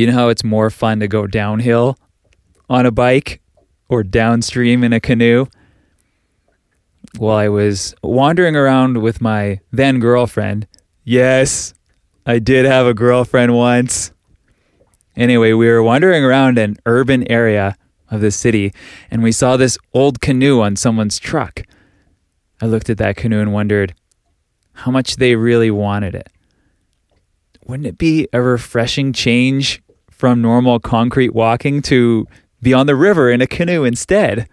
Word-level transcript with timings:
You 0.00 0.06
know 0.06 0.14
how 0.14 0.28
it's 0.30 0.42
more 0.42 0.70
fun 0.70 1.00
to 1.00 1.08
go 1.08 1.26
downhill 1.26 1.98
on 2.70 2.86
a 2.86 2.90
bike 2.90 3.42
or 3.86 4.02
downstream 4.02 4.82
in 4.82 4.94
a 4.94 4.98
canoe? 4.98 5.44
Well, 7.18 7.36
I 7.36 7.50
was 7.50 7.94
wandering 8.02 8.56
around 8.56 9.02
with 9.02 9.20
my 9.20 9.60
then 9.70 10.00
girlfriend. 10.00 10.66
Yes, 11.04 11.74
I 12.24 12.38
did 12.38 12.64
have 12.64 12.86
a 12.86 12.94
girlfriend 12.94 13.54
once. 13.54 14.12
Anyway, 15.16 15.52
we 15.52 15.68
were 15.68 15.82
wandering 15.82 16.24
around 16.24 16.56
an 16.56 16.78
urban 16.86 17.30
area 17.30 17.76
of 18.10 18.22
the 18.22 18.30
city 18.30 18.72
and 19.10 19.22
we 19.22 19.32
saw 19.32 19.58
this 19.58 19.76
old 19.92 20.22
canoe 20.22 20.62
on 20.62 20.76
someone's 20.76 21.18
truck. 21.18 21.64
I 22.62 22.64
looked 22.64 22.88
at 22.88 22.96
that 22.96 23.16
canoe 23.16 23.42
and 23.42 23.52
wondered 23.52 23.94
how 24.72 24.90
much 24.90 25.16
they 25.16 25.36
really 25.36 25.70
wanted 25.70 26.14
it. 26.14 26.30
Wouldn't 27.66 27.86
it 27.86 27.98
be 27.98 28.28
a 28.32 28.40
refreshing 28.40 29.12
change 29.12 29.82
from 30.20 30.42
normal 30.42 30.78
concrete 30.78 31.34
walking 31.34 31.80
to 31.80 32.28
be 32.60 32.74
on 32.74 32.84
the 32.86 32.94
river 32.94 33.30
in 33.30 33.40
a 33.40 33.46
canoe 33.46 33.84
instead? 33.84 34.46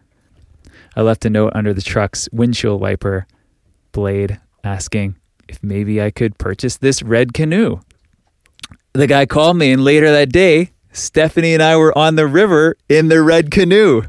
I 0.95 1.01
left 1.01 1.25
a 1.25 1.29
note 1.29 1.51
under 1.53 1.73
the 1.73 1.81
truck's 1.81 2.29
windshield 2.31 2.79
wiper 2.79 3.27
blade 3.91 4.39
asking 4.63 5.17
if 5.49 5.61
maybe 5.61 6.01
I 6.01 6.09
could 6.09 6.37
purchase 6.37 6.77
this 6.77 7.03
red 7.03 7.33
canoe. 7.33 7.81
The 8.93 9.07
guy 9.07 9.25
called 9.25 9.57
me, 9.57 9.73
and 9.73 9.83
later 9.83 10.09
that 10.09 10.31
day, 10.31 10.71
Stephanie 10.93 11.53
and 11.53 11.61
I 11.61 11.75
were 11.75 11.95
on 11.97 12.15
the 12.15 12.27
river 12.27 12.77
in 12.87 13.09
the 13.09 13.21
red 13.21 13.51
canoe. 13.51 14.03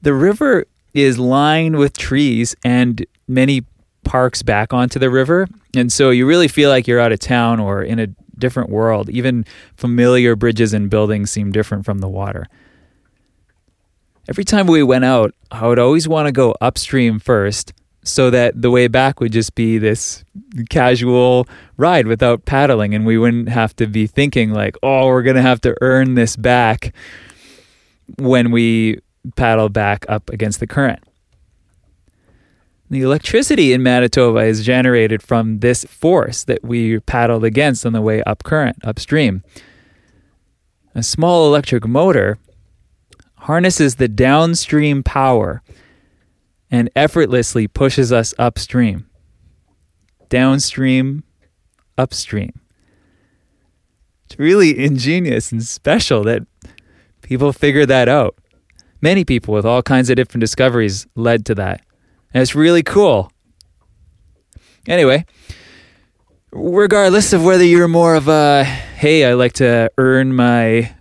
The 0.00 0.14
river 0.14 0.66
is 0.94 1.18
lined 1.18 1.76
with 1.76 1.98
trees 1.98 2.54
and 2.64 3.04
many 3.26 3.64
parks 4.04 4.44
back 4.44 4.72
onto 4.72 5.00
the 5.00 5.10
river. 5.10 5.48
And 5.74 5.92
so 5.92 6.10
you 6.10 6.24
really 6.24 6.46
feel 6.46 6.70
like 6.70 6.86
you're 6.86 7.00
out 7.00 7.10
of 7.10 7.18
town 7.18 7.58
or 7.58 7.82
in 7.82 7.98
a 7.98 8.06
different 8.38 8.70
world. 8.70 9.08
Even 9.10 9.44
familiar 9.76 10.36
bridges 10.36 10.72
and 10.72 10.90
buildings 10.90 11.30
seem 11.30 11.52
different 11.52 11.84
from 11.84 11.98
the 11.98 12.08
water. 12.08 12.46
Every 14.28 14.44
time 14.44 14.66
we 14.66 14.82
went 14.82 15.04
out, 15.04 15.34
I 15.50 15.66
would 15.66 15.78
always 15.78 16.08
want 16.08 16.26
to 16.26 16.32
go 16.32 16.54
upstream 16.60 17.20
first 17.20 17.72
so 18.06 18.30
that 18.30 18.60
the 18.60 18.70
way 18.70 18.86
back 18.88 19.20
would 19.20 19.32
just 19.32 19.54
be 19.54 19.78
this 19.78 20.24
casual 20.70 21.46
ride 21.76 22.06
without 22.06 22.44
paddling 22.44 22.94
and 22.94 23.04
we 23.04 23.18
wouldn't 23.18 23.48
have 23.48 23.74
to 23.76 23.86
be 23.86 24.06
thinking 24.06 24.52
like 24.52 24.76
oh 24.82 25.06
we're 25.06 25.22
going 25.22 25.36
to 25.36 25.42
have 25.42 25.60
to 25.60 25.74
earn 25.80 26.14
this 26.14 26.36
back 26.36 26.94
when 28.18 28.52
we 28.52 29.00
paddle 29.34 29.68
back 29.68 30.06
up 30.08 30.30
against 30.30 30.60
the 30.60 30.66
current 30.68 31.02
the 32.88 33.02
electricity 33.02 33.72
in 33.72 33.82
Manitoba 33.82 34.40
is 34.40 34.64
generated 34.64 35.22
from 35.22 35.58
this 35.58 35.84
force 35.84 36.44
that 36.44 36.64
we 36.64 37.00
paddled 37.00 37.44
against 37.44 37.84
on 37.84 37.92
the 37.92 38.00
way 38.00 38.22
up 38.22 38.44
current 38.44 38.76
upstream 38.84 39.42
a 40.96 41.02
small 41.02 41.46
electric 41.46 41.86
motor 41.86 42.38
harnesses 43.40 43.96
the 43.96 44.08
downstream 44.08 45.02
power 45.02 45.62
and 46.70 46.90
effortlessly 46.96 47.68
pushes 47.68 48.10
us 48.10 48.32
upstream, 48.38 49.06
downstream, 50.30 51.22
upstream. 51.98 52.58
It's 54.24 54.38
really 54.38 54.84
ingenious 54.84 55.52
and 55.52 55.62
special 55.62 56.24
that 56.24 56.46
people 57.20 57.52
figure 57.52 57.84
that 57.84 58.08
out. 58.08 58.34
Many 59.02 59.22
people 59.22 59.52
with 59.52 59.66
all 59.66 59.82
kinds 59.82 60.08
of 60.08 60.16
different 60.16 60.40
discoveries 60.40 61.06
led 61.14 61.44
to 61.46 61.54
that. 61.56 61.82
And 62.32 62.42
it's 62.42 62.54
really 62.54 62.82
cool. 62.82 63.32
Anyway, 64.86 65.24
regardless 66.52 67.32
of 67.32 67.44
whether 67.44 67.64
you're 67.64 67.88
more 67.88 68.14
of 68.14 68.28
a 68.28 68.64
hey, 68.64 69.24
I 69.24 69.34
like 69.34 69.54
to 69.54 69.90
earn 69.98 70.34
my 70.34 70.94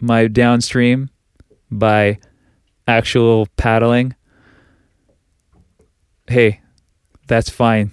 my 0.00 0.26
downstream 0.26 1.10
by 1.70 2.18
actual 2.86 3.46
paddling 3.56 4.14
hey, 6.26 6.60
that's 7.26 7.50
fine. 7.50 7.92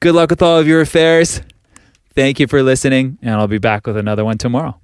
Good 0.00 0.14
luck 0.14 0.30
with 0.30 0.42
all 0.42 0.58
of 0.58 0.66
your 0.66 0.80
affairs. 0.80 1.40
Thank 2.14 2.40
you 2.40 2.46
for 2.46 2.62
listening, 2.62 3.18
and 3.22 3.34
I'll 3.34 3.48
be 3.48 3.58
back 3.58 3.86
with 3.86 3.96
another 3.96 4.24
one 4.24 4.38
tomorrow. 4.38 4.80